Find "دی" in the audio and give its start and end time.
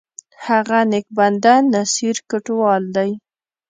2.95-3.11